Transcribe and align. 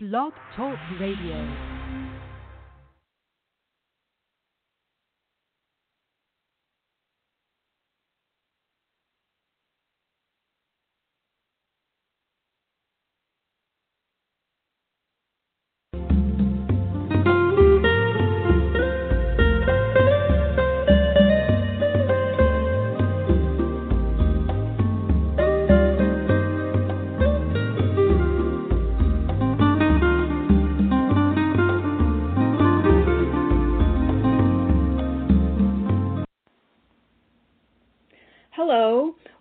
Blog 0.00 0.32
Talk 0.54 0.78
Radio. 1.00 1.77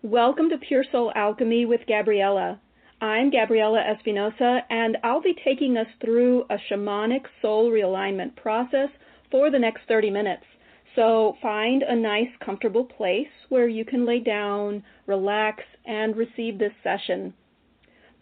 Welcome 0.07 0.49
to 0.49 0.57
Pure 0.57 0.85
Soul 0.89 1.11
Alchemy 1.16 1.66
with 1.66 1.81
Gabriella. 1.85 2.61
I'm 3.02 3.29
Gabriella 3.29 3.81
Espinosa, 3.81 4.61
and 4.70 4.95
I'll 5.03 5.21
be 5.21 5.35
taking 5.43 5.75
us 5.75 5.88
through 5.99 6.45
a 6.49 6.55
shamanic 6.71 7.25
soul 7.41 7.70
realignment 7.70 8.38
process 8.38 8.88
for 9.30 9.52
the 9.52 9.59
next 9.59 9.81
30 9.89 10.09
minutes. 10.09 10.45
So 10.95 11.35
find 11.41 11.83
a 11.83 11.93
nice, 11.93 12.30
comfortable 12.39 12.85
place 12.85 13.27
where 13.49 13.67
you 13.67 13.83
can 13.83 14.05
lay 14.05 14.20
down, 14.20 14.81
relax, 15.07 15.63
and 15.85 16.16
receive 16.16 16.58
this 16.58 16.71
session. 16.85 17.33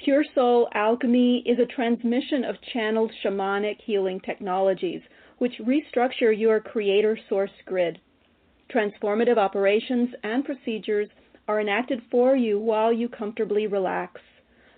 Pure 0.03 0.25
Soul 0.33 0.67
Alchemy 0.73 1.43
is 1.45 1.59
a 1.59 1.71
transmission 1.71 2.43
of 2.45 2.55
channeled 2.73 3.11
shamanic 3.23 3.77
healing 3.85 4.19
technologies, 4.21 5.01
which 5.37 5.61
restructure 5.61 6.35
your 6.35 6.59
creator 6.59 7.15
source 7.29 7.51
grid. 7.67 7.99
Transformative 8.73 9.37
operations 9.37 10.09
and 10.23 10.43
procedures 10.43 11.09
are 11.47 11.61
enacted 11.61 12.01
for 12.09 12.35
you 12.35 12.59
while 12.59 12.91
you 12.91 13.07
comfortably 13.07 13.67
relax. 13.67 14.21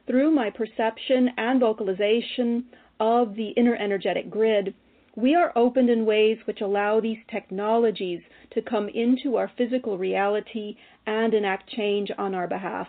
Through 0.06 0.32
my 0.32 0.50
perception 0.50 1.30
and 1.38 1.60
vocalization 1.60 2.66
of 3.00 3.36
the 3.36 3.50
inner 3.50 3.76
energetic 3.76 4.30
grid, 4.30 4.74
we 5.16 5.34
are 5.34 5.52
opened 5.56 5.90
in 5.90 6.06
ways 6.06 6.38
which 6.46 6.62
allow 6.62 7.00
these 7.00 7.18
technologies 7.30 8.22
to 8.52 8.62
come 8.62 8.88
into 8.90 9.36
our 9.36 9.52
physical 9.58 9.98
reality 9.98 10.78
and 11.06 11.34
enact 11.34 11.70
change 11.70 12.12
on 12.18 12.36
our 12.36 12.48
behalf. 12.48 12.88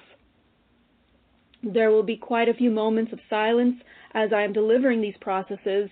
There 1.62 1.90
will 1.90 2.02
be 2.02 2.16
quite 2.16 2.48
a 2.48 2.54
few 2.54 2.70
moments 2.70 3.12
of 3.12 3.20
silence 3.28 3.76
as 4.12 4.32
I 4.32 4.42
am 4.42 4.52
delivering 4.52 5.00
these 5.00 5.16
processes. 5.20 5.90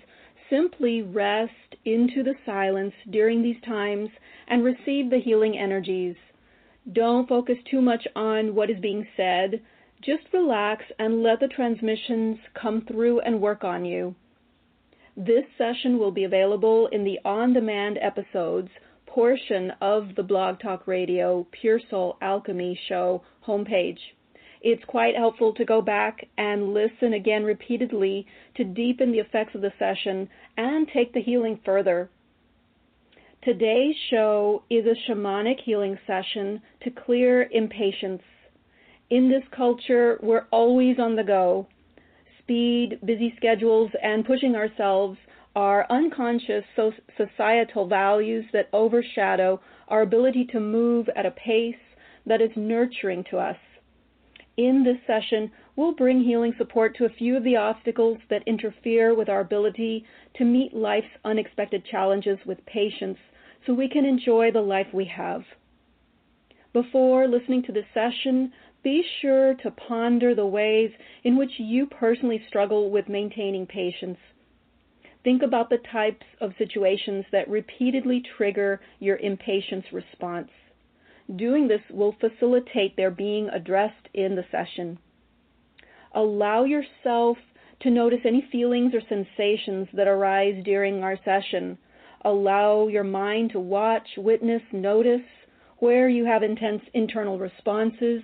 Simply 0.48 1.02
rest 1.02 1.74
into 1.84 2.22
the 2.22 2.36
silence 2.44 2.94
during 3.10 3.42
these 3.42 3.60
times 3.62 4.10
and 4.46 4.62
receive 4.62 5.10
the 5.10 5.18
healing 5.18 5.58
energies. 5.58 6.16
Don't 6.92 7.28
focus 7.28 7.58
too 7.68 7.80
much 7.80 8.06
on 8.14 8.54
what 8.54 8.70
is 8.70 8.78
being 8.80 9.06
said. 9.16 9.60
Just 10.02 10.32
relax 10.32 10.84
and 10.98 11.22
let 11.22 11.40
the 11.40 11.48
transmissions 11.48 12.38
come 12.54 12.82
through 12.82 13.20
and 13.20 13.40
work 13.40 13.64
on 13.64 13.84
you. 13.84 14.14
This 15.16 15.44
session 15.56 15.98
will 15.98 16.12
be 16.12 16.24
available 16.24 16.88
in 16.88 17.02
the 17.02 17.18
on 17.24 17.54
demand 17.54 17.98
episodes 18.00 18.68
portion 19.06 19.72
of 19.80 20.14
the 20.14 20.22
Blog 20.22 20.60
Talk 20.60 20.86
Radio 20.86 21.46
Pure 21.50 21.80
Soul 21.88 22.18
Alchemy 22.20 22.78
show 22.86 23.22
homepage. 23.46 23.98
It's 24.60 24.84
quite 24.84 25.16
helpful 25.16 25.54
to 25.54 25.64
go 25.64 25.80
back 25.80 26.28
and 26.36 26.74
listen 26.74 27.14
again 27.14 27.42
repeatedly 27.42 28.26
to 28.56 28.64
deepen 28.64 29.12
the 29.12 29.20
effects 29.20 29.54
of 29.54 29.62
the 29.62 29.72
session 29.78 30.28
and 30.56 30.86
take 30.88 31.14
the 31.14 31.22
healing 31.22 31.58
further. 31.64 32.10
Today's 33.46 33.94
show 34.10 34.64
is 34.68 34.86
a 34.86 34.96
shamanic 35.08 35.60
healing 35.64 35.96
session 36.04 36.60
to 36.82 36.90
clear 36.90 37.48
impatience. 37.52 38.22
In 39.08 39.28
this 39.28 39.44
culture, 39.56 40.18
we're 40.20 40.48
always 40.50 40.98
on 40.98 41.14
the 41.14 41.22
go. 41.22 41.68
Speed, 42.40 42.98
busy 43.04 43.32
schedules, 43.36 43.92
and 44.02 44.26
pushing 44.26 44.56
ourselves 44.56 45.16
are 45.54 45.86
unconscious 45.90 46.64
societal 47.16 47.86
values 47.86 48.44
that 48.52 48.68
overshadow 48.72 49.60
our 49.86 50.02
ability 50.02 50.46
to 50.46 50.58
move 50.58 51.08
at 51.14 51.24
a 51.24 51.30
pace 51.30 51.76
that 52.26 52.42
is 52.42 52.50
nurturing 52.56 53.22
to 53.30 53.38
us. 53.38 53.58
In 54.56 54.82
this 54.82 54.98
session, 55.06 55.52
we'll 55.76 55.94
bring 55.94 56.20
healing 56.24 56.54
support 56.58 56.96
to 56.96 57.04
a 57.04 57.10
few 57.10 57.36
of 57.36 57.44
the 57.44 57.54
obstacles 57.54 58.18
that 58.28 58.42
interfere 58.44 59.14
with 59.14 59.28
our 59.28 59.40
ability 59.40 60.04
to 60.34 60.44
meet 60.44 60.74
life's 60.74 61.06
unexpected 61.24 61.84
challenges 61.84 62.38
with 62.44 62.66
patience 62.66 63.18
so 63.64 63.72
we 63.72 63.88
can 63.88 64.04
enjoy 64.04 64.50
the 64.50 64.60
life 64.60 64.88
we 64.92 65.04
have. 65.06 65.42
Before 66.72 67.26
listening 67.26 67.62
to 67.64 67.72
this 67.72 67.86
session, 67.94 68.52
be 68.82 69.02
sure 69.20 69.54
to 69.54 69.70
ponder 69.70 70.34
the 70.34 70.46
ways 70.46 70.90
in 71.24 71.36
which 71.36 71.58
you 71.58 71.86
personally 71.86 72.42
struggle 72.46 72.90
with 72.90 73.08
maintaining 73.08 73.66
patience. 73.66 74.18
Think 75.24 75.42
about 75.42 75.70
the 75.70 75.78
types 75.78 76.26
of 76.40 76.52
situations 76.56 77.24
that 77.32 77.48
repeatedly 77.48 78.22
trigger 78.36 78.80
your 79.00 79.16
impatience 79.16 79.86
response. 79.92 80.50
Doing 81.34 81.66
this 81.66 81.80
will 81.90 82.12
facilitate 82.20 82.94
their 82.94 83.10
being 83.10 83.48
addressed 83.48 84.08
in 84.14 84.36
the 84.36 84.44
session. 84.52 84.98
Allow 86.14 86.64
yourself 86.64 87.38
to 87.80 87.90
notice 87.90 88.20
any 88.24 88.46
feelings 88.52 88.94
or 88.94 89.00
sensations 89.00 89.88
that 89.94 90.06
arise 90.06 90.62
during 90.62 91.02
our 91.02 91.18
session 91.24 91.78
allow 92.26 92.88
your 92.88 93.04
mind 93.04 93.52
to 93.52 93.60
watch, 93.60 94.06
witness, 94.18 94.62
notice 94.72 95.20
where 95.78 96.08
you 96.08 96.26
have 96.26 96.42
intense 96.42 96.82
internal 96.92 97.38
responses, 97.38 98.22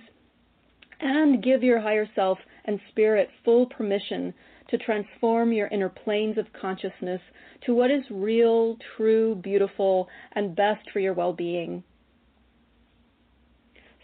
and 0.99 1.43
give 1.43 1.63
your 1.63 1.79
higher 1.79 2.07
self 2.13 2.37
and 2.65 2.79
spirit 2.89 3.29
full 3.43 3.65
permission 3.67 4.33
to 4.69 4.77
transform 4.77 5.51
your 5.51 5.67
inner 5.67 5.89
planes 5.89 6.37
of 6.37 6.45
consciousness 6.59 7.21
to 7.65 7.73
what 7.73 7.91
is 7.91 8.03
real, 8.11 8.77
true, 8.97 9.35
beautiful, 9.35 10.07
and 10.33 10.55
best 10.55 10.89
for 10.91 10.99
your 10.99 11.13
well 11.13 11.33
being. 11.33 11.83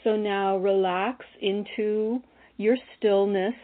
So 0.03 0.15
now 0.15 0.57
relax 0.57 1.25
into 1.41 2.21
your 2.57 2.77
stillness 2.97 3.55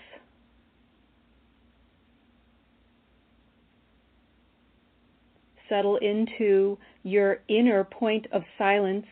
settle 5.70 5.98
into 5.98 6.78
your 7.04 7.40
inner 7.48 7.84
point 7.84 8.28
of 8.32 8.44
silence. 8.58 9.06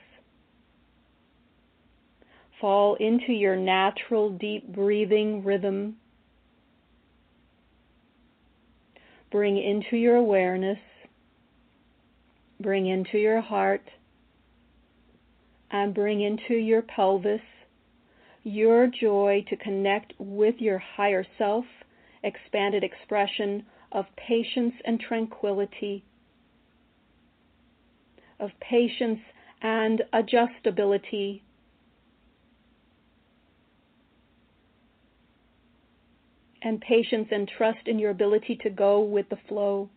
Fall 2.59 2.96
into 2.96 3.34
your 3.34 3.56
natural 3.56 4.30
deep 4.30 4.68
breathing 4.74 5.44
rhythm. 5.44 5.97
Bring 9.31 9.58
into 9.58 9.97
your 9.97 10.16
awareness, 10.16 10.78
bring 12.59 12.88
into 12.88 13.18
your 13.18 13.41
heart, 13.41 13.84
and 15.72 15.94
bring 15.94 16.22
into 16.22 16.53
your 16.53 16.84
pelvis 16.84 17.41
your 18.44 18.88
joy 18.88 19.44
to 19.50 19.56
connect 19.56 20.14
with 20.20 20.56
your 20.59 20.78
higher 20.78 21.25
self, 21.38 21.66
expanded 22.24 22.84
expression 22.84 23.66
of 23.91 24.06
patience 24.18 24.74
and 24.85 25.00
tranquility 25.00 26.03
of 28.39 28.51
patience 28.59 29.19
and 29.61 30.01
adjustability. 30.13 31.41
And 36.61 36.79
patience 36.79 37.27
and 37.31 37.49
trust 37.57 37.88
in 37.88 37.99
your 37.99 38.11
ability 38.11 38.57
to 38.63 38.69
go 38.69 39.01
with 39.01 39.27
the 39.29 39.38
flow. 39.47 39.90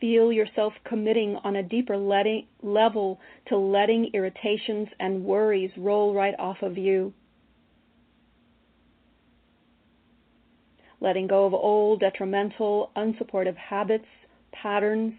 Feel 0.00 0.32
yourself 0.32 0.72
committing 0.84 1.36
on 1.44 1.56
a 1.56 1.62
deeper 1.62 1.96
letting, 1.96 2.46
level 2.62 3.20
to 3.48 3.56
letting 3.56 4.10
irritations 4.14 4.88
and 4.98 5.24
worries 5.24 5.70
roll 5.76 6.14
right 6.14 6.34
off 6.38 6.62
of 6.62 6.78
you. 6.78 7.12
Letting 11.00 11.26
go 11.26 11.44
of 11.44 11.54
old, 11.54 12.00
detrimental, 12.00 12.90
unsupportive 12.96 13.56
habits, 13.56 14.06
patterns, 14.52 15.14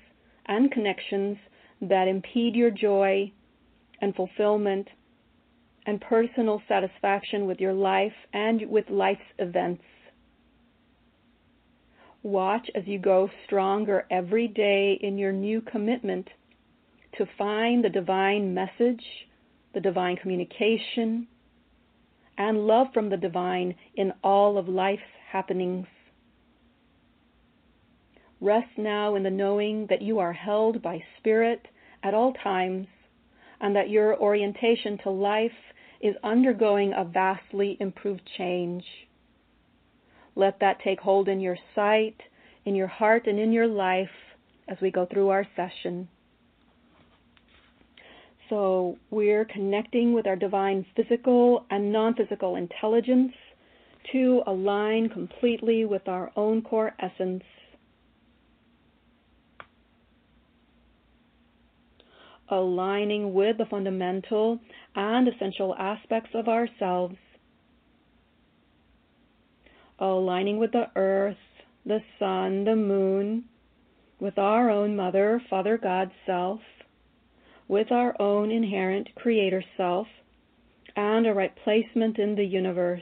and 0.51 0.69
connections 0.69 1.37
that 1.79 2.09
impede 2.09 2.55
your 2.55 2.69
joy 2.69 3.31
and 4.01 4.13
fulfillment 4.13 4.85
and 5.85 6.01
personal 6.01 6.61
satisfaction 6.67 7.47
with 7.47 7.61
your 7.61 7.71
life 7.71 8.13
and 8.33 8.69
with 8.69 8.83
life's 8.89 9.21
events. 9.39 9.81
Watch 12.21 12.69
as 12.75 12.83
you 12.85 12.99
go 12.99 13.29
stronger 13.45 14.05
every 14.11 14.49
day 14.49 14.99
in 15.01 15.17
your 15.17 15.31
new 15.31 15.61
commitment 15.61 16.27
to 17.17 17.25
find 17.37 17.83
the 17.83 17.89
divine 17.89 18.53
message, 18.53 19.03
the 19.73 19.79
divine 19.79 20.17
communication, 20.17 21.27
and 22.37 22.67
love 22.67 22.87
from 22.93 23.09
the 23.09 23.17
divine 23.17 23.73
in 23.95 24.11
all 24.21 24.57
of 24.57 24.67
life's 24.67 25.01
happenings. 25.31 25.87
Rest 28.41 28.75
now 28.75 29.13
in 29.13 29.21
the 29.21 29.29
knowing 29.29 29.85
that 29.91 30.01
you 30.01 30.17
are 30.17 30.33
held 30.33 30.81
by 30.81 31.03
Spirit 31.19 31.67
at 32.01 32.15
all 32.15 32.33
times 32.33 32.87
and 33.61 33.75
that 33.75 33.91
your 33.91 34.19
orientation 34.19 34.97
to 35.03 35.11
life 35.11 35.51
is 36.01 36.15
undergoing 36.23 36.91
a 36.97 37.05
vastly 37.05 37.77
improved 37.79 38.27
change. 38.39 38.83
Let 40.35 40.59
that 40.59 40.79
take 40.83 40.99
hold 40.99 41.27
in 41.27 41.39
your 41.39 41.57
sight, 41.75 42.15
in 42.65 42.73
your 42.73 42.87
heart, 42.87 43.27
and 43.27 43.37
in 43.37 43.51
your 43.51 43.67
life 43.67 44.09
as 44.67 44.77
we 44.81 44.89
go 44.89 45.05
through 45.05 45.29
our 45.29 45.45
session. 45.55 46.07
So, 48.49 48.97
we're 49.11 49.45
connecting 49.45 50.13
with 50.13 50.25
our 50.25 50.35
divine 50.35 50.85
physical 50.95 51.65
and 51.69 51.93
non 51.93 52.15
physical 52.15 52.55
intelligence 52.55 53.33
to 54.11 54.41
align 54.47 55.09
completely 55.09 55.85
with 55.85 56.07
our 56.07 56.31
own 56.35 56.63
core 56.63 56.93
essence 56.99 57.43
aligning 62.51 63.33
with 63.33 63.57
the 63.57 63.65
fundamental 63.65 64.59
and 64.95 65.27
essential 65.27 65.73
aspects 65.75 66.31
of 66.35 66.49
ourselves, 66.49 67.15
aligning 69.97 70.57
with 70.57 70.73
the 70.73 70.87
earth, 70.95 71.37
the 71.85 71.99
sun, 72.19 72.65
the 72.65 72.75
moon, 72.75 73.45
with 74.19 74.37
our 74.37 74.69
own 74.69 74.95
Mother, 74.95 75.41
Father 75.49 75.77
God 75.77 76.11
self, 76.25 76.59
with 77.67 77.91
our 77.91 78.19
own 78.21 78.51
inherent 78.51 79.07
Creator 79.15 79.63
self, 79.77 80.07
and 80.95 81.25
a 81.25 81.33
right 81.33 81.53
placement 81.63 82.19
in 82.19 82.35
the 82.35 82.45
universe. 82.45 83.01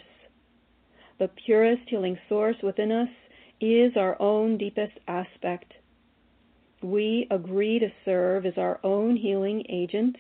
The 1.18 1.30
purest 1.46 1.82
healing 1.90 2.18
source 2.30 2.56
within 2.62 2.92
us 2.92 3.10
is 3.60 3.98
our 3.98 4.16
own 4.22 4.58
deepest 4.58 4.94
aspect 5.08 5.74
we 6.82 7.28
agree 7.32 7.80
to 7.80 7.92
serve 8.06 8.46
as 8.46 8.54
our 8.58 8.80
own 8.84 9.16
healing 9.16 9.64
agent 9.70 10.16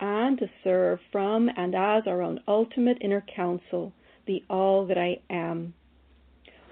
and 0.00 0.38
to 0.38 0.48
serve 0.64 0.98
from 1.12 1.50
and 1.56 1.74
as 1.74 2.04
our 2.06 2.22
own 2.22 2.40
ultimate 2.48 2.98
inner 3.00 3.24
counsel, 3.34 3.92
the 4.26 4.42
all 4.48 4.86
that 4.86 4.98
I 4.98 5.20
am. 5.30 5.74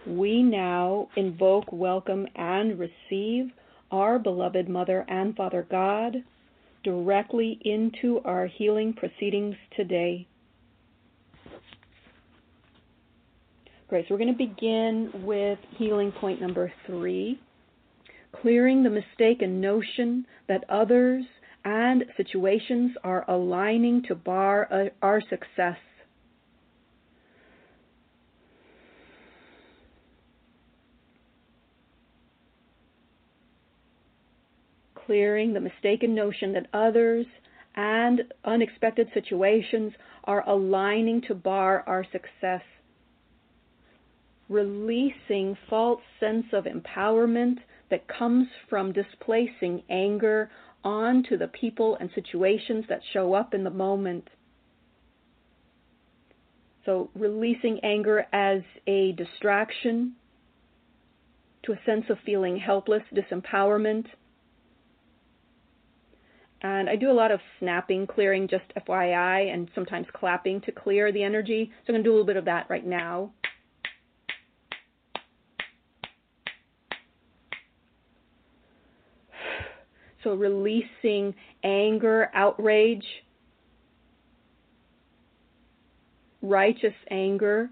We 0.06 0.42
now 0.42 1.08
invoke, 1.16 1.72
welcome, 1.72 2.26
and 2.36 2.78
receive 2.78 3.50
our 3.90 4.18
beloved 4.18 4.68
Mother 4.68 5.04
and 5.08 5.34
Father 5.36 5.66
God 5.68 6.22
directly 6.84 7.58
into 7.64 8.20
our 8.24 8.46
healing 8.46 8.92
proceedings 8.92 9.56
today. 9.76 10.26
Great, 13.88 14.06
so 14.06 14.14
we're 14.14 14.18
going 14.18 14.32
to 14.32 14.38
begin 14.38 15.10
with 15.24 15.58
healing 15.76 16.12
point 16.12 16.40
number 16.40 16.72
three 16.86 17.40
clearing 18.40 18.82
the 18.82 18.90
mistaken 18.90 19.60
notion 19.60 20.26
that 20.48 20.64
others 20.68 21.24
and 21.64 22.04
situations 22.16 22.92
are 23.02 23.28
aligning 23.28 24.02
to 24.02 24.14
bar 24.14 24.68
uh, 24.72 24.88
our 25.02 25.20
success. 25.20 25.78
Clearing 35.06 35.52
the 35.52 35.60
mistaken 35.60 36.14
notion 36.14 36.52
that 36.52 36.66
others 36.72 37.26
and 37.74 38.22
unexpected 38.44 39.08
situations 39.12 39.92
are 40.24 40.48
aligning 40.48 41.20
to 41.28 41.34
bar 41.34 41.84
our 41.86 42.04
success. 42.10 42.62
Releasing 44.48 45.56
false 45.68 46.00
sense 46.20 46.46
of 46.52 46.64
empowerment 46.64 47.58
that 47.90 48.06
comes 48.08 48.48
from 48.68 48.92
displacing 48.92 49.82
anger 49.88 50.50
onto 50.84 51.36
the 51.36 51.48
people 51.48 51.96
and 52.00 52.10
situations 52.14 52.84
that 52.88 53.00
show 53.12 53.34
up 53.34 53.54
in 53.54 53.64
the 53.64 53.70
moment. 53.70 54.28
So, 56.84 57.10
releasing 57.14 57.80
anger 57.82 58.26
as 58.32 58.62
a 58.86 59.12
distraction 59.12 60.12
to 61.64 61.72
a 61.72 61.80
sense 61.84 62.04
of 62.08 62.18
feeling 62.24 62.56
helpless, 62.56 63.02
disempowerment. 63.12 64.06
And 66.62 66.88
I 66.88 66.94
do 66.94 67.10
a 67.10 67.12
lot 67.12 67.32
of 67.32 67.40
snapping, 67.58 68.06
clearing, 68.06 68.46
just 68.46 68.64
FYI, 68.88 69.52
and 69.52 69.68
sometimes 69.74 70.06
clapping 70.14 70.60
to 70.62 70.72
clear 70.72 71.10
the 71.10 71.24
energy. 71.24 71.72
So, 71.84 71.92
I'm 71.92 71.94
going 71.94 72.04
to 72.04 72.08
do 72.08 72.10
a 72.10 72.14
little 72.14 72.26
bit 72.26 72.36
of 72.36 72.44
that 72.44 72.70
right 72.70 72.86
now. 72.86 73.32
So 80.26 80.34
releasing 80.34 81.36
anger, 81.62 82.30
outrage, 82.34 83.06
righteous 86.42 86.94
anger, 87.12 87.70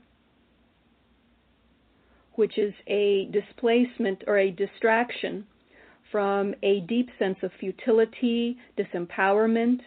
which 2.34 2.56
is 2.56 2.72
a 2.86 3.28
displacement 3.32 4.22
or 4.28 4.38
a 4.38 4.52
distraction 4.52 5.44
from 6.12 6.54
a 6.62 6.82
deep 6.82 7.08
sense 7.18 7.38
of 7.42 7.50
futility, 7.58 8.56
disempowerment, 8.78 9.80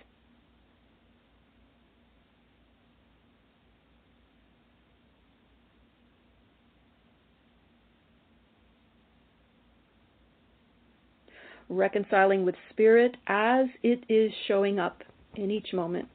reconciling 11.69 12.45
with 12.45 12.55
spirit 12.71 13.15
as 13.27 13.67
it 13.83 14.03
is 14.09 14.31
showing 14.47 14.79
up 14.79 15.03
in 15.35 15.51
each 15.51 15.73
moment. 15.73 16.07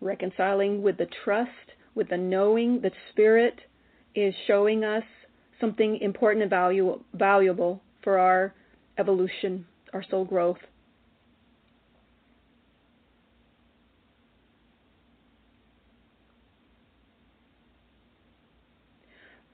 Reconciling 0.00 0.82
with 0.82 0.98
the 0.98 1.06
trust, 1.24 1.50
with 1.94 2.08
the 2.08 2.16
knowing 2.16 2.80
that 2.82 2.92
spirit 3.10 3.58
is 4.14 4.34
showing 4.46 4.84
us 4.84 5.04
something 5.60 5.98
important 6.00 6.52
and 6.52 7.00
valuable 7.14 7.82
for 8.02 8.18
our 8.18 8.54
evolution, 8.98 9.66
our 9.92 10.04
soul 10.10 10.24
growth. 10.24 10.58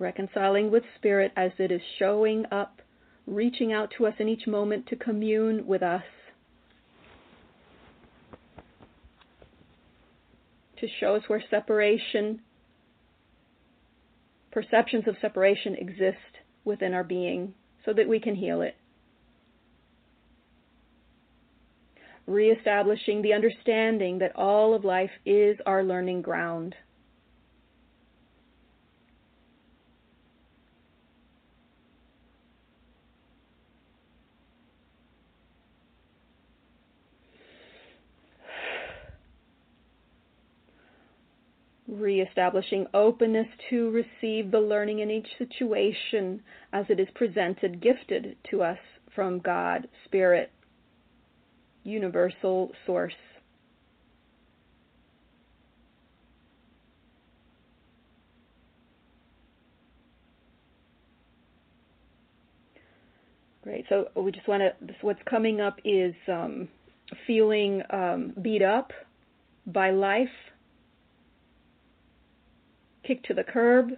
Reconciling 0.02 0.70
with 0.70 0.82
Spirit 0.96 1.32
as 1.36 1.52
it 1.58 1.70
is 1.70 1.80
showing 1.98 2.44
up, 2.50 2.82
reaching 3.26 3.72
out 3.72 3.90
to 3.96 4.06
us 4.06 4.14
in 4.18 4.28
each 4.28 4.46
moment 4.46 4.86
to 4.88 4.96
commune 4.96 5.66
with 5.66 5.82
us, 5.82 6.02
to 10.78 10.88
show 11.00 11.14
us 11.14 11.22
where 11.28 11.42
separation, 11.48 12.40
perceptions 14.50 15.04
of 15.06 15.16
separation 15.20 15.76
exist 15.76 16.18
within 16.64 16.92
our 16.92 17.04
being 17.04 17.54
so 17.84 17.92
that 17.92 18.08
we 18.08 18.18
can 18.18 18.34
heal 18.34 18.60
it. 18.60 18.74
Reestablishing 22.26 23.22
the 23.22 23.32
understanding 23.32 24.18
that 24.18 24.34
all 24.36 24.74
of 24.74 24.84
life 24.84 25.10
is 25.24 25.56
our 25.66 25.82
learning 25.82 26.22
ground. 26.22 26.74
Reestablishing 41.92 42.86
openness 42.94 43.46
to 43.68 43.90
receive 43.90 44.50
the 44.50 44.60
learning 44.60 45.00
in 45.00 45.10
each 45.10 45.26
situation 45.36 46.42
as 46.72 46.86
it 46.88 46.98
is 46.98 47.08
presented, 47.14 47.82
gifted 47.82 48.36
to 48.50 48.62
us 48.62 48.78
from 49.14 49.40
God, 49.40 49.86
Spirit, 50.06 50.50
Universal 51.84 52.70
Source. 52.86 53.12
Great. 63.62 63.84
So 63.90 64.08
we 64.16 64.32
just 64.32 64.48
want 64.48 64.62
to. 64.62 64.94
What's 65.02 65.20
coming 65.28 65.60
up 65.60 65.78
is 65.84 66.14
um, 66.26 66.68
feeling 67.26 67.82
um, 67.90 68.32
beat 68.42 68.62
up 68.62 68.92
by 69.66 69.90
life 69.90 70.28
kick 73.06 73.22
to 73.24 73.34
the 73.34 73.44
curb. 73.44 73.90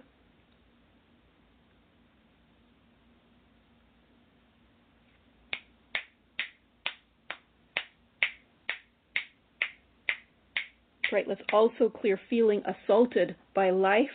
Right, 11.11 11.27
Let's 11.27 11.41
also 11.53 11.87
clear 11.87 12.19
feeling 12.29 12.61
assaulted 12.65 13.35
by 13.53 13.69
life, 13.69 14.09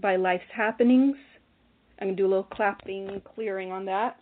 by 0.00 0.16
life's 0.16 0.42
happenings. 0.52 1.16
I'm 2.00 2.08
going 2.08 2.16
to 2.16 2.22
do 2.22 2.26
a 2.26 2.28
little 2.28 2.42
clapping, 2.42 3.22
clearing 3.34 3.70
on 3.70 3.84
that. 3.84 4.18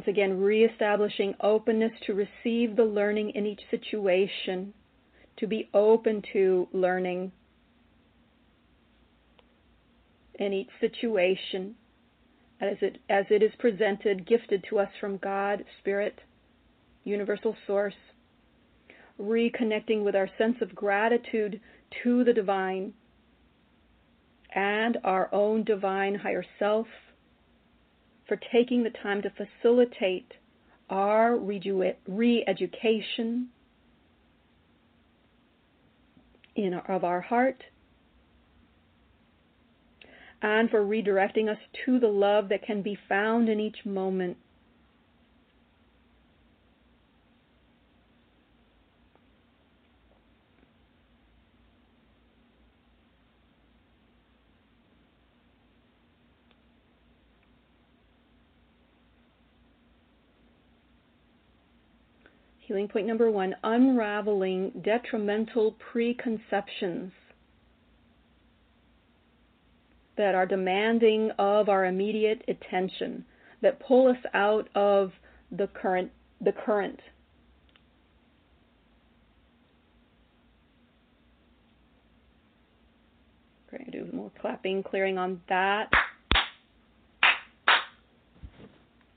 Once 0.00 0.08
again, 0.08 0.40
reestablishing 0.40 1.34
openness 1.42 1.92
to 2.06 2.14
receive 2.14 2.74
the 2.74 2.82
learning 2.82 3.28
in 3.34 3.44
each 3.44 3.60
situation, 3.70 4.72
to 5.36 5.46
be 5.46 5.68
open 5.74 6.22
to 6.32 6.66
learning 6.72 7.30
in 10.36 10.54
each 10.54 10.70
situation 10.80 11.74
as 12.62 12.78
it, 12.80 12.96
as 13.10 13.26
it 13.28 13.42
is 13.42 13.52
presented, 13.58 14.26
gifted 14.26 14.64
to 14.70 14.78
us 14.78 14.88
from 14.98 15.18
God, 15.18 15.66
Spirit, 15.80 16.18
Universal 17.04 17.54
Source, 17.66 17.92
reconnecting 19.20 20.02
with 20.02 20.16
our 20.16 20.30
sense 20.38 20.56
of 20.62 20.74
gratitude 20.74 21.60
to 22.02 22.24
the 22.24 22.32
divine 22.32 22.94
and 24.54 24.96
our 25.04 25.28
own 25.30 25.62
divine 25.62 26.14
higher 26.14 26.46
self 26.58 26.86
for 28.30 28.38
taking 28.52 28.84
the 28.84 28.90
time 28.90 29.20
to 29.20 29.30
facilitate 29.30 30.34
our 30.88 31.36
re 31.36 32.44
education 32.46 33.48
of 36.88 37.02
our 37.02 37.20
heart 37.20 37.64
and 40.42 40.70
for 40.70 40.80
redirecting 40.84 41.48
us 41.48 41.58
to 41.84 41.98
the 41.98 42.06
love 42.06 42.48
that 42.50 42.62
can 42.62 42.82
be 42.82 42.96
found 43.08 43.48
in 43.48 43.58
each 43.58 43.84
moment. 43.84 44.36
Healing 62.70 62.86
point 62.86 63.08
number 63.08 63.28
one 63.28 63.56
unraveling 63.64 64.70
detrimental 64.84 65.74
preconceptions 65.92 67.10
that 70.16 70.36
are 70.36 70.46
demanding 70.46 71.32
of 71.36 71.68
our 71.68 71.86
immediate 71.86 72.44
attention, 72.46 73.24
that 73.60 73.80
pull 73.80 74.06
us 74.06 74.18
out 74.34 74.68
of 74.76 75.10
the 75.50 75.66
current 75.66 76.12
the 76.40 76.52
current. 76.52 77.00
Great, 83.68 83.90
do 83.90 84.08
more 84.12 84.30
clapping, 84.40 84.84
clearing 84.84 85.18
on 85.18 85.40
that. 85.48 85.90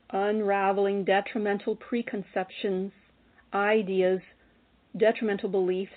Unraveling 0.09 1.03
detrimental 1.05 1.75
preconceptions, 1.75 2.91
ideas, 3.53 4.19
detrimental 4.97 5.49
beliefs 5.49 5.91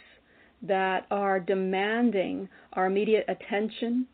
that 0.62 1.06
are 1.10 1.38
demanding 1.38 2.48
our 2.72 2.86
immediate 2.86 3.24
attention, 3.28 4.06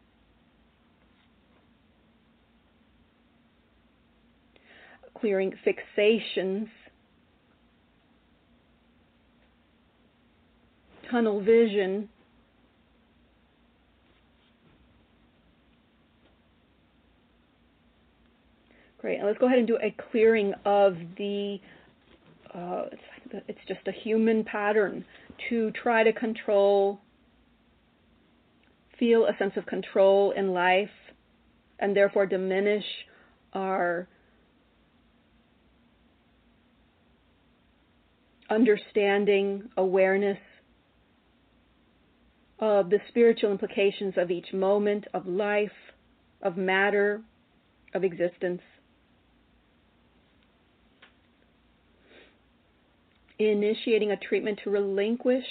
clearing 5.15 5.53
fixations, 5.65 6.69
tunnel 11.11 11.41
vision, 11.41 12.09
Great. 19.03 19.19
And 19.19 19.27
let's 19.27 19.39
go 19.39 19.47
ahead 19.47 19.59
and 19.59 19.67
do 19.67 19.77
a 19.83 19.93
clearing 20.13 20.55
of 20.65 20.97
the, 21.19 21.59
uh, 22.55 22.85
it's, 23.49 23.59
just 23.67 23.87
a 23.87 23.93
human 23.93 24.45
pattern 24.45 25.05
to 25.49 25.71
try 25.71 26.03
to 26.03 26.13
control, 26.13 27.01
feel 28.99 29.27
a 29.27 29.37
sense 29.39 29.53
of 29.57 29.67
control 29.67 30.33
in 30.33 30.53
life, 30.53 30.91
and 31.79 31.97
therefore 31.97 32.27
diminish 32.27 32.85
our 33.53 34.09
understanding, 38.51 39.69
awareness 39.77 40.39
of 42.59 42.91
the 42.91 42.99
spiritual 43.09 43.51
implications 43.51 44.15
of 44.17 44.31
each 44.31 44.53
moment 44.53 45.07
of 45.15 45.27
life, 45.27 45.71
of 46.43 46.57
matter, 46.57 47.21
of 47.95 48.05
existence. 48.05 48.61
Initiating 53.51 54.13
a 54.13 54.17
treatment 54.17 54.61
to 54.65 54.71
relinquish 54.71 55.47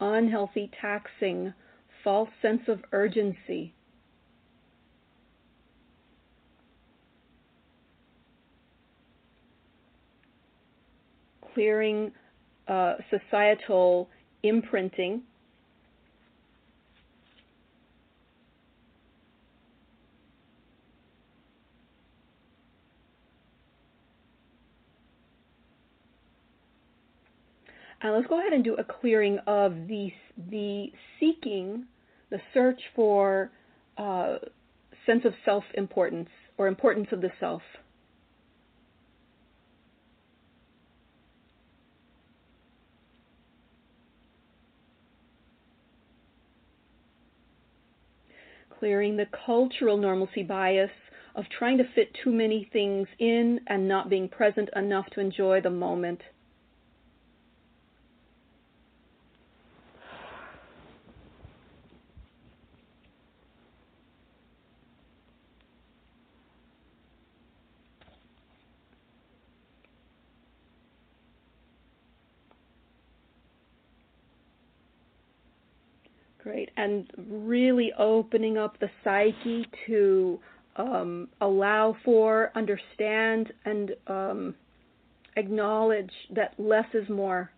unhealthy, 0.00 0.70
taxing, 0.80 1.52
false 2.02 2.30
sense 2.40 2.62
of 2.68 2.80
urgency 2.92 3.74
clearing 11.54 12.12
uh, 12.68 12.94
societal 13.10 14.08
imprinting. 14.42 15.22
And 28.04 28.12
let's 28.12 28.26
go 28.26 28.38
ahead 28.38 28.52
and 28.52 28.62
do 28.62 28.74
a 28.74 28.84
clearing 28.84 29.38
of 29.46 29.72
the, 29.88 30.12
the 30.50 30.92
seeking, 31.18 31.86
the 32.30 32.38
search 32.52 32.78
for 32.94 33.50
uh, 33.96 34.36
sense 35.06 35.24
of 35.24 35.32
self 35.46 35.64
importance 35.72 36.28
or 36.58 36.68
importance 36.68 37.08
of 37.12 37.22
the 37.22 37.30
self. 37.40 37.62
clearing 48.78 49.16
the 49.16 49.24
cultural 49.46 49.96
normalcy 49.96 50.42
bias 50.42 50.90
of 51.36 51.44
trying 51.58 51.78
to 51.78 51.84
fit 51.94 52.14
too 52.22 52.30
many 52.30 52.68
things 52.70 53.06
in 53.18 53.58
and 53.68 53.88
not 53.88 54.10
being 54.10 54.28
present 54.28 54.68
enough 54.76 55.06
to 55.14 55.20
enjoy 55.20 55.58
the 55.58 55.70
moment. 55.70 56.20
Great. 76.54 76.70
And 76.76 77.10
really 77.16 77.90
opening 77.98 78.58
up 78.58 78.78
the 78.78 78.88
psyche 79.02 79.66
to 79.88 80.38
um, 80.76 81.28
allow 81.40 81.96
for, 82.04 82.52
understand, 82.54 83.52
and 83.64 83.90
um, 84.06 84.54
acknowledge 85.36 86.12
that 86.30 86.54
less 86.56 86.86
is 86.94 87.08
more. 87.08 87.50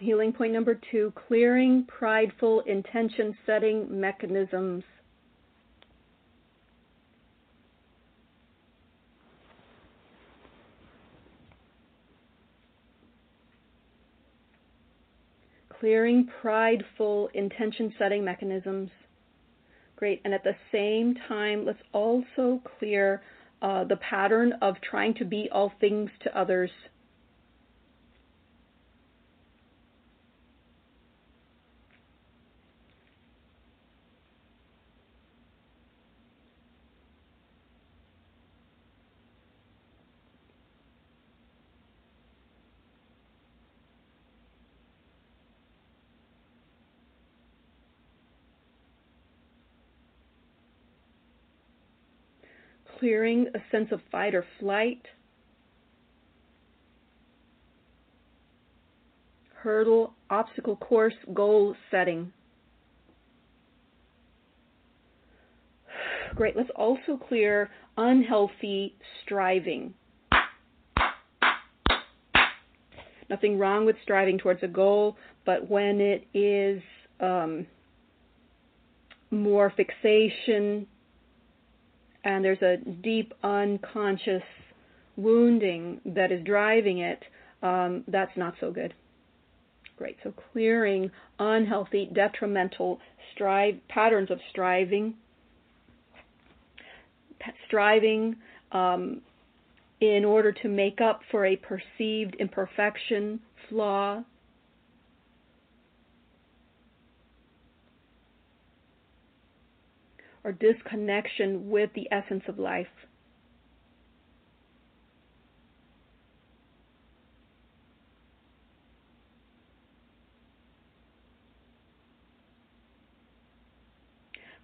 Healing 0.00 0.32
point 0.32 0.54
number 0.54 0.80
two 0.90 1.12
clearing 1.28 1.84
prideful 1.86 2.60
intention 2.60 3.36
setting 3.44 4.00
mechanisms. 4.00 4.82
Clearing 15.78 16.30
prideful 16.40 17.28
intention 17.34 17.92
setting 17.98 18.24
mechanisms. 18.24 18.88
Great. 19.96 20.22
And 20.24 20.32
at 20.32 20.42
the 20.44 20.56
same 20.72 21.14
time, 21.28 21.66
let's 21.66 21.78
also 21.92 22.62
clear 22.78 23.20
uh, 23.60 23.84
the 23.84 23.96
pattern 23.96 24.54
of 24.62 24.76
trying 24.80 25.12
to 25.16 25.26
be 25.26 25.50
all 25.52 25.74
things 25.78 26.08
to 26.22 26.38
others. 26.38 26.70
Clearing 53.00 53.46
a 53.54 53.58
sense 53.72 53.88
of 53.90 54.00
fight 54.12 54.34
or 54.34 54.44
flight, 54.60 55.00
hurdle, 59.54 60.12
obstacle 60.28 60.76
course, 60.76 61.14
goal 61.34 61.74
setting. 61.90 62.30
Great. 66.34 66.56
Let's 66.56 66.70
also 66.76 67.16
clear 67.28 67.70
unhealthy 67.96 68.94
striving. 69.24 69.94
Nothing 73.28 73.58
wrong 73.58 73.86
with 73.86 73.96
striving 74.02 74.38
towards 74.38 74.62
a 74.62 74.68
goal, 74.68 75.16
but 75.46 75.70
when 75.70 76.00
it 76.00 76.26
is 76.34 76.82
um, 77.20 77.66
more 79.30 79.72
fixation, 79.76 80.86
and 82.24 82.44
there's 82.44 82.62
a 82.62 82.76
deep 83.02 83.32
unconscious 83.42 84.42
wounding 85.16 86.00
that 86.04 86.32
is 86.32 86.44
driving 86.44 86.98
it, 86.98 87.22
um, 87.62 88.04
that's 88.08 88.36
not 88.36 88.54
so 88.60 88.70
good. 88.70 88.94
Great. 89.96 90.16
So 90.22 90.32
clearing 90.52 91.10
unhealthy, 91.38 92.08
detrimental 92.12 93.00
strive 93.34 93.76
patterns 93.88 94.30
of 94.30 94.38
striving, 94.50 95.14
striving 97.66 98.36
um, 98.72 99.20
in 100.00 100.24
order 100.24 100.52
to 100.52 100.68
make 100.68 101.00
up 101.00 101.20
for 101.30 101.44
a 101.44 101.56
perceived 101.56 102.34
imperfection, 102.38 103.40
flaw, 103.68 104.22
or 110.44 110.52
disconnection 110.52 111.68
with 111.70 111.90
the 111.94 112.08
essence 112.10 112.44
of 112.48 112.58
life. 112.58 112.86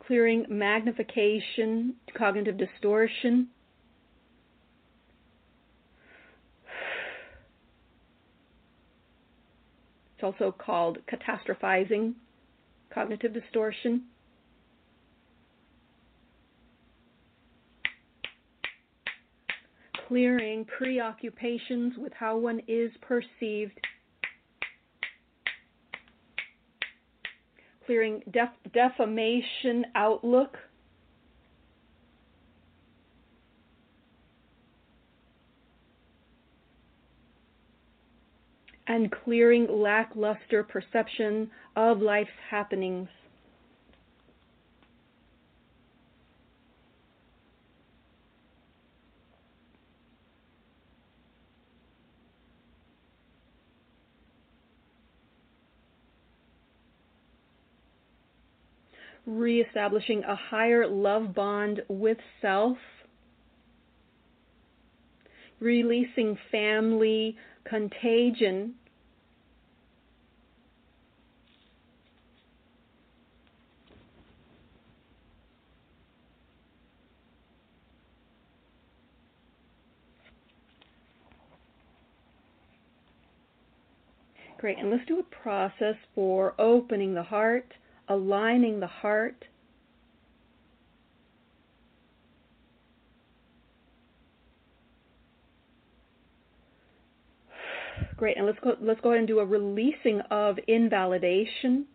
Clearing 0.07 0.47
magnification, 0.49 1.97
cognitive 2.17 2.57
distortion. 2.57 3.49
It's 10.15 10.23
also 10.23 10.55
called 10.57 10.99
catastrophizing, 11.13 12.15
cognitive 12.95 13.35
distortion. 13.35 14.05
Clearing 20.07 20.65
preoccupations 20.65 21.95
with 21.99 22.13
how 22.13 22.37
one 22.37 22.61
is 22.69 22.91
perceived, 23.01 23.79
clearing 27.85 28.23
def- 28.31 28.73
defamation 28.73 29.85
outlook. 29.95 30.57
And 38.89 39.11
clearing 39.11 39.67
lackluster 39.69 40.63
perception 40.63 41.51
of 41.75 42.01
life's 42.01 42.31
happenings. 42.49 43.09
Reestablishing 59.27 60.23
a 60.25 60.37
higher 60.37 60.87
love 60.87 61.35
bond 61.35 61.83
with 61.89 62.19
self, 62.41 62.79
releasing 65.59 66.39
family 66.51 67.37
contagion. 67.65 68.75
Great, 84.59 84.79
and 84.79 84.91
let's 84.91 85.05
do 85.07 85.19
a 85.19 85.23
process 85.23 85.97
for 86.15 86.55
opening 86.59 87.13
the 87.15 87.23
heart 87.23 87.75
aligning 88.09 88.81
the 88.81 88.87
heart. 88.87 89.45
Great, 98.17 98.37
and 98.37 98.47
let's 98.47 98.59
go 98.61 98.75
let's 98.81 99.01
go 99.01 99.11
ahead 99.11 99.19
and 99.19 99.29
do 99.29 99.41
a 99.41 99.45
releasing 99.45 100.21
of 100.31 100.59
invalidation. 100.67 101.87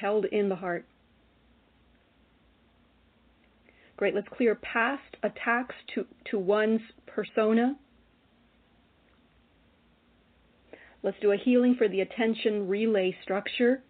Held 0.00 0.26
in 0.26 0.48
the 0.48 0.56
heart. 0.56 0.84
Great, 3.98 4.14
let's 4.14 4.28
clear 4.36 4.54
past 4.54 5.16
attacks 5.24 5.74
to, 5.94 6.06
to 6.30 6.38
one's 6.38 6.80
persona. 7.06 7.76
Let's 11.02 11.18
do 11.20 11.32
a 11.32 11.36
healing 11.36 11.76
for 11.76 11.88
the 11.88 12.00
attention 12.00 12.68
relay 12.68 13.16
structure. 13.22 13.82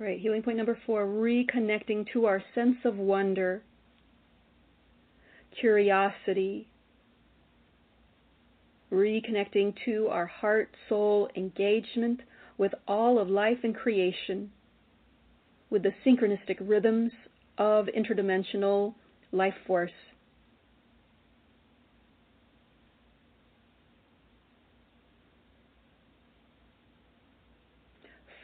Great. 0.00 0.20
Healing 0.20 0.42
point 0.42 0.56
number 0.56 0.78
four 0.86 1.04
reconnecting 1.04 2.10
to 2.14 2.24
our 2.24 2.42
sense 2.54 2.76
of 2.86 2.96
wonder, 2.96 3.62
curiosity, 5.60 6.66
reconnecting 8.90 9.74
to 9.84 10.08
our 10.08 10.24
heart 10.24 10.70
soul 10.88 11.28
engagement 11.36 12.20
with 12.56 12.72
all 12.88 13.18
of 13.18 13.28
life 13.28 13.58
and 13.62 13.76
creation, 13.76 14.50
with 15.68 15.82
the 15.82 15.92
synchronistic 16.06 16.56
rhythms 16.62 17.12
of 17.58 17.84
interdimensional 17.94 18.94
life 19.32 19.52
force. 19.66 19.90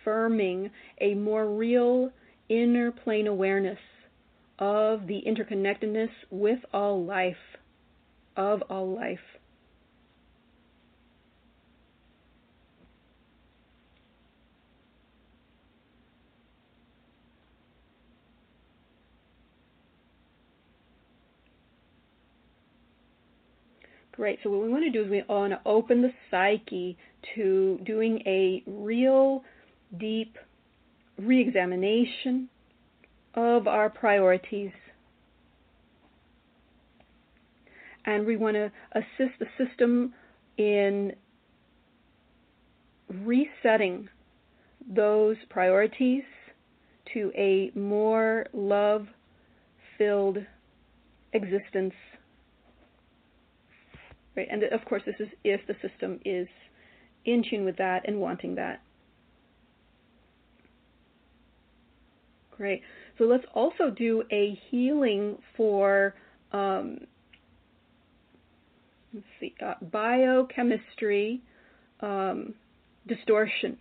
Affirming 0.03 0.71
a 1.01 1.15
more 1.15 1.47
real 1.47 2.11
inner 2.49 2.91
plane 2.91 3.27
awareness 3.27 3.79
of 4.59 5.07
the 5.07 5.23
interconnectedness 5.27 6.11
with 6.31 6.61
all 6.73 7.05
life, 7.05 7.37
of 8.37 8.63
all 8.71 8.95
life. 8.95 9.19
Great. 24.17 24.39
So 24.43 24.49
what 24.49 24.63
we 24.63 24.71
want 24.71 24.83
to 24.85 24.91
do 24.91 25.05
is 25.05 25.11
we 25.11 25.23
want 25.29 25.53
to 25.53 25.61
open 25.67 26.01
the 26.01 26.11
psyche 26.31 26.97
to 27.35 27.79
doing 27.85 28.23
a 28.25 28.63
real 28.67 29.45
deep 29.99 30.39
reexamination 31.19 32.49
of 33.35 33.67
our 33.67 33.91
priorities. 33.91 34.73
And 38.05 38.27
we 38.27 38.37
want 38.37 38.55
to 38.55 38.71
assist 38.93 39.39
the 39.39 39.47
system 39.59 40.15
in 40.57 41.13
resetting 43.09 44.09
those 44.89 45.37
priorities 45.51 46.23
to 47.13 47.33
a 47.37 47.71
more 47.75 48.47
love 48.53 49.07
filled 49.99 50.39
existence. 51.33 51.95
Right? 54.37 54.49
And 54.51 54.63
of 54.65 54.85
course, 54.85 55.03
this 55.05 55.17
is 55.19 55.29
if 55.45 55.61
the 55.67 55.75
system 55.87 56.21
is 56.25 56.47
in 57.25 57.45
tune 57.49 57.65
with 57.65 57.77
that 57.79 58.03
and 58.07 58.21
wanting 58.21 58.55
that. 58.57 58.81
Great. 62.57 62.83
So 63.19 63.25
let's 63.25 63.45
also 63.55 63.91
do 63.91 64.23
a 64.31 64.59
healing 64.71 65.39
for 65.57 66.15
um, 66.53 67.01
let's 69.13 69.27
see, 69.41 69.55
uh, 69.65 69.75
biochemistry 69.83 71.43
um, 72.01 72.55
distortion. 73.07 73.79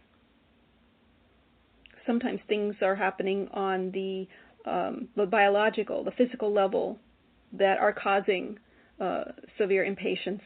Sometimes 2.06 2.40
things 2.48 2.76
are 2.82 2.96
happening 2.96 3.48
on 3.54 3.92
the 3.92 4.28
um, 4.70 5.10
the 5.16 5.26
biological, 5.26 6.04
the 6.04 6.12
physical 6.12 6.52
level 6.52 6.98
that 7.54 7.78
are 7.78 7.94
causing 7.94 8.58
uh, 9.00 9.26
severe 9.58 9.86
impatience. 9.86 10.42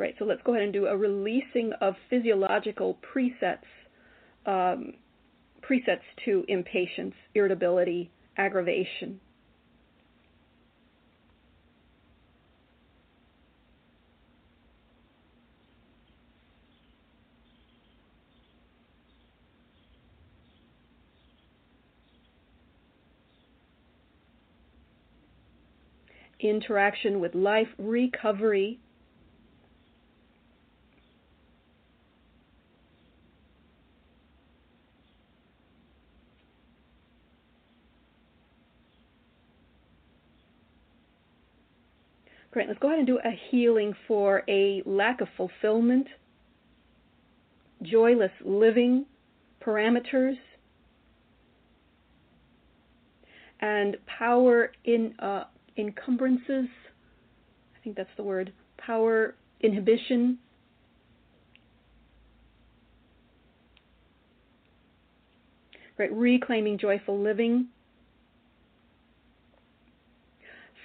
Great, 0.00 0.14
so 0.18 0.24
let's 0.24 0.40
go 0.44 0.52
ahead 0.52 0.62
and 0.64 0.72
do 0.72 0.86
a 0.86 0.96
releasing 0.96 1.74
of 1.82 1.94
physiological 2.08 2.96
presets, 3.04 3.58
um, 4.46 4.94
presets 5.60 6.00
to 6.24 6.42
impatience, 6.48 7.12
irritability, 7.34 8.10
aggravation. 8.38 9.20
Interaction 26.40 27.20
with 27.20 27.34
life, 27.34 27.68
recovery, 27.76 28.80
Great. 42.52 42.66
Let's 42.66 42.80
go 42.80 42.88
ahead 42.88 42.98
and 42.98 43.06
do 43.06 43.18
a 43.18 43.30
healing 43.50 43.94
for 44.08 44.42
a 44.48 44.82
lack 44.84 45.20
of 45.20 45.28
fulfillment, 45.36 46.08
joyless 47.82 48.32
living 48.44 49.06
parameters, 49.64 50.36
and 53.60 53.96
power 54.06 54.72
in 54.84 55.14
uh, 55.20 55.44
encumbrances. 55.76 56.66
I 56.68 57.84
think 57.84 57.96
that's 57.96 58.10
the 58.16 58.24
word. 58.24 58.52
Power 58.78 59.36
inhibition. 59.60 60.38
Great. 65.96 66.12
Reclaiming 66.12 66.78
joyful 66.78 67.20
living. 67.20 67.68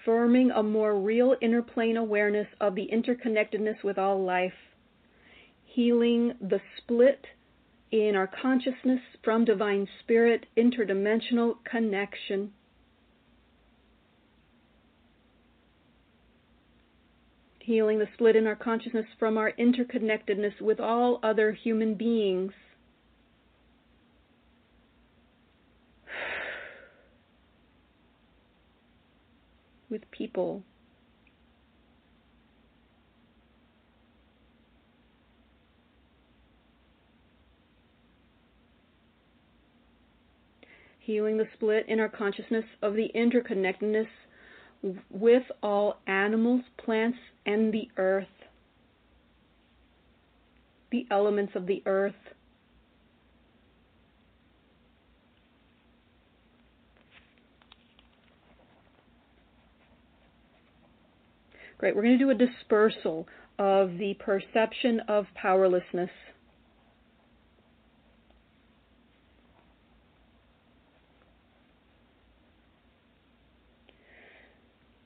Affirming 0.06 0.52
a 0.52 0.62
more 0.62 1.00
real 1.00 1.36
inner 1.42 1.62
plane 1.62 1.98
awareness 1.98 2.48
of 2.62 2.76
the 2.76 2.90
interconnectedness 2.94 3.84
with 3.84 3.98
all 3.98 4.24
life, 4.24 4.54
healing 5.64 6.34
the 6.40 6.60
split 6.78 7.26
in 7.92 8.16
our 8.16 8.28
consciousness 8.42 9.00
from 9.24 9.46
divine 9.46 9.88
spirit, 10.02 10.46
interdimensional 10.58 11.56
connection. 11.70 12.52
Healing 17.60 17.98
the 17.98 18.08
split 18.14 18.36
in 18.36 18.46
our 18.46 18.56
consciousness 18.56 19.08
from 19.18 19.38
our 19.38 19.52
interconnectedness 19.54 20.62
with 20.62 20.80
all 20.80 21.20
other 21.24 21.52
human 21.52 21.96
beings. 21.96 22.52
With 29.90 30.10
people. 30.12 30.64
Healing 41.00 41.38
the 41.38 41.48
split 41.54 41.86
in 41.88 42.00
our 42.00 42.10
consciousness 42.10 42.66
of 42.82 42.96
the 42.96 43.12
interconnectedness 43.16 44.08
with 45.10 45.44
all 45.62 46.00
animals, 46.08 46.62
plants, 46.84 47.18
and 47.46 47.74
the 47.74 47.90
earth, 47.98 48.28
the 50.92 51.06
elements 51.12 51.54
of 51.56 51.68
the 51.68 51.84
earth. 51.86 52.14
Great. 61.78 61.94
We're 61.94 62.04
going 62.04 62.18
to 62.18 62.24
do 62.24 62.30
a 62.30 62.34
dispersal 62.34 63.28
of 63.60 63.98
the 63.98 64.14
perception 64.14 65.02
of 65.10 65.26
powerlessness. 65.36 66.10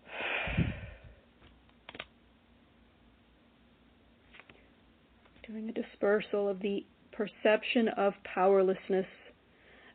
Doing 5.47 5.69
a 5.69 5.73
dispersal 5.73 6.47
of 6.47 6.59
the 6.59 6.85
perception 7.11 7.87
of 7.97 8.13
powerlessness. 8.23 9.07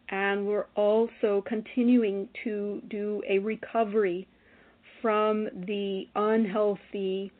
And 0.08 0.44
we're 0.46 0.66
also 0.74 1.44
continuing 1.46 2.28
to 2.42 2.82
do 2.88 3.22
a 3.28 3.38
recovery 3.38 4.26
from 5.04 5.50
the 5.66 6.08
unhealthy 6.16 7.30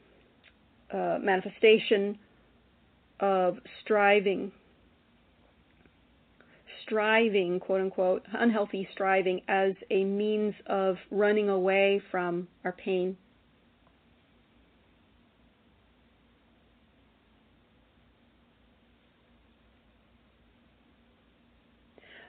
uh, 0.93 1.17
manifestation 1.19 2.19
of 3.21 3.57
striving, 3.83 4.53
striving, 6.83 7.59
quote 7.59 7.81
unquote, 7.81 8.23
unhealthy 8.35 8.87
striving 8.93 9.41
as 9.49 9.73
a 9.91 10.05
means 10.05 10.53
of 10.67 10.97
running 11.11 11.49
away 11.49 12.03
from 12.11 12.47
our 12.67 12.73
pain. 12.73 13.17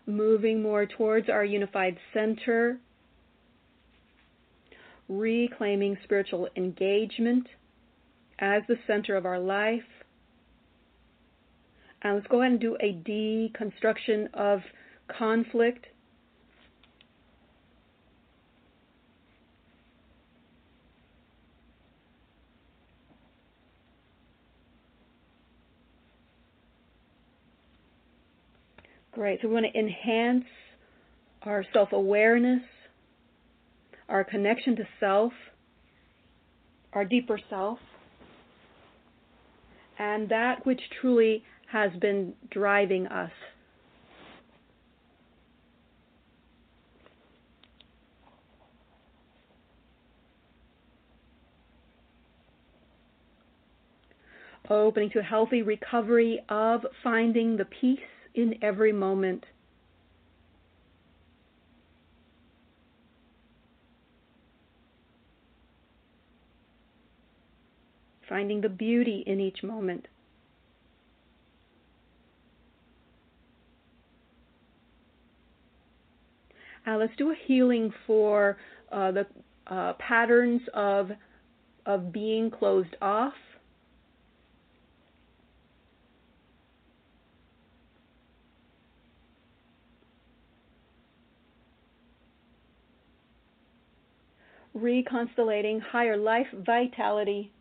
Moving 0.08 0.62
more 0.62 0.86
towards 0.86 1.28
our 1.28 1.44
unified 1.44 1.98
center 2.14 2.80
reclaiming 5.08 5.98
spiritual 6.04 6.48
engagement 6.56 7.48
as 8.40 8.64
the 8.68 8.76
center 8.88 9.16
of 9.16 9.26
our 9.26 9.40
life. 9.40 9.82
And 12.02 12.16
let's 12.16 12.28
go 12.28 12.42
ahead 12.42 12.52
and 12.52 12.62
do 12.62 12.78
a 12.82 12.94
deconstruction 12.94 14.28
of 14.34 14.62
conflict. 15.18 15.88
Great. 29.16 29.40
So 29.42 29.48
we 29.48 29.54
want 29.54 29.66
to 29.72 29.80
enhance 29.80 30.44
our 31.44 31.64
self 31.72 31.94
awareness, 31.94 32.62
our 34.10 34.24
connection 34.24 34.76
to 34.76 34.84
self, 35.00 35.34
our 36.94 37.06
deeper 37.06 37.40
self, 37.50 37.80
and 39.98 40.30
that 40.30 40.66
which 40.66 40.82
truly 41.02 41.44
has 41.72 41.92
been 42.00 42.34
driving 42.52 43.08
us. 43.08 43.32
Opening 54.70 55.12
to 55.12 55.20
a 55.20 55.24
healthy 55.24 55.62
recovery 55.62 56.40
of 56.50 56.86
finding 57.04 57.56
the 57.58 57.66
peace 57.66 58.00
in 58.34 58.56
every 58.64 58.92
moment. 58.92 59.46
Finding 68.28 68.62
the 68.62 68.70
beauty 68.70 69.24
in 69.28 69.40
each 69.40 69.64
moment. 69.64 70.08
Uh, 76.88 76.98
let's 76.98 77.16
do 77.18 77.32
a 77.32 77.36
healing 77.48 77.92
for 78.06 78.58
uh, 78.92 79.12
the 79.12 79.28
uh, 79.68 79.94
patterns 79.94 80.62
of 80.74 81.12
of 81.86 82.12
being 82.12 82.50
closed 82.50 82.96
off. 83.02 83.34
Reconstellating 94.74 95.80
higher 95.80 96.18
life 96.18 96.48
vitality. 96.54 97.52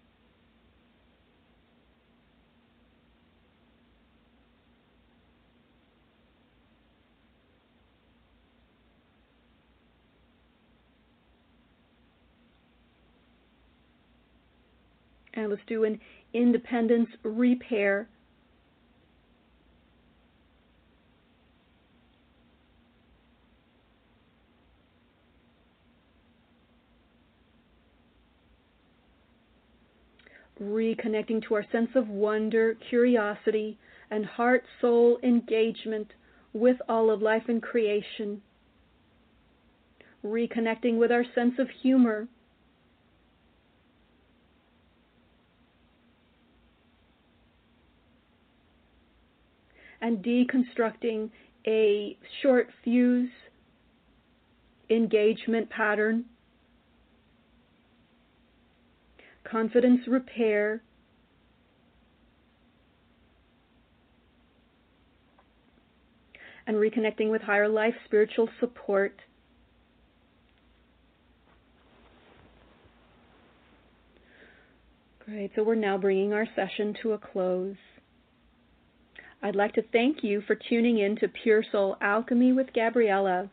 Let's 15.49 15.63
do 15.67 15.85
an 15.85 16.01
independence 16.33 17.09
repair. 17.23 18.09
Reconnecting 30.63 31.43
to 31.49 31.55
our 31.55 31.65
sense 31.73 31.91
of 31.97 32.09
wonder, 32.09 32.77
curiosity, 32.89 33.77
and 34.11 34.25
heart 34.25 34.65
soul 34.81 35.19
engagement 35.23 36.13
with 36.53 36.77
all 36.89 37.11
of 37.11 37.21
life 37.21 37.43
and 37.49 37.61
creation. 37.61 38.41
Reconnecting 40.25 40.97
with 40.97 41.11
our 41.11 41.25
sense 41.35 41.55
of 41.59 41.69
humor 41.83 42.29
and 50.05 50.23
deconstructing 50.23 51.31
a 51.67 52.15
short 52.43 52.69
fuse 52.85 53.31
engagement 54.91 55.71
pattern, 55.71 56.27
confidence 59.51 60.01
repair, 60.07 60.83
and 66.67 66.77
reconnecting 66.77 67.31
with 67.31 67.41
higher 67.41 67.67
life 67.67 67.95
spiritual 68.05 68.51
support. 68.61 69.19
Great, 75.25 75.51
so 75.57 75.63
we're 75.63 75.75
now 75.75 75.97
bringing 75.97 76.35
our 76.35 76.47
session 76.55 76.95
to 77.01 77.13
a 77.13 77.19
close. 77.19 77.77
I'd 79.45 79.55
like 79.55 79.75
to 79.75 79.83
thank 79.93 80.25
you 80.25 80.41
for 80.41 80.55
tuning 80.55 80.97
in 80.97 81.17
to 81.17 81.29
Pure 81.29 81.65
Soul 81.71 81.99
Alchemy 82.01 82.55
with 82.55 82.73
Gabriella. 82.73 83.51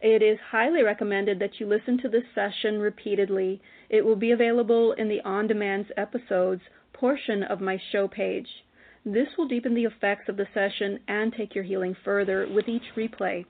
It 0.00 0.20
is 0.20 0.36
highly 0.50 0.82
recommended 0.82 1.38
that 1.38 1.60
you 1.60 1.66
listen 1.68 1.96
to 1.98 2.08
this 2.08 2.24
session 2.34 2.80
repeatedly. 2.80 3.62
It 3.88 4.04
will 4.04 4.16
be 4.16 4.32
available 4.32 4.94
in 4.94 5.08
the 5.08 5.20
on 5.20 5.46
demand 5.46 5.92
episodes 5.96 6.62
portion 6.92 7.44
of 7.44 7.60
my 7.60 7.80
show 7.92 8.08
page. 8.08 8.48
This 9.04 9.28
will 9.38 9.46
deepen 9.46 9.74
the 9.74 9.84
effects 9.84 10.28
of 10.28 10.36
the 10.36 10.48
session 10.52 10.98
and 11.06 11.32
take 11.32 11.54
your 11.54 11.62
healing 11.62 11.94
further 12.04 12.48
with 12.52 12.66
each 12.66 12.96
replay. 12.96 13.46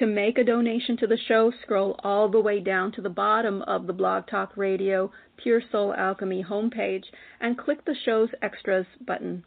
To 0.00 0.06
make 0.06 0.36
a 0.36 0.42
donation 0.42 0.96
to 0.96 1.06
the 1.06 1.16
show, 1.28 1.52
scroll 1.62 1.94
all 2.02 2.28
the 2.28 2.40
way 2.40 2.58
down 2.58 2.90
to 2.90 3.00
the 3.00 3.08
bottom 3.08 3.62
of 3.62 3.86
the 3.86 3.92
Blog 3.92 4.26
Talk 4.26 4.56
Radio 4.56 5.12
Pure 5.36 5.62
Soul 5.70 5.94
Alchemy 5.94 6.42
homepage 6.42 7.04
and 7.40 7.56
click 7.56 7.84
the 7.84 7.94
show's 8.04 8.30
extras 8.42 8.86
button. 9.00 9.44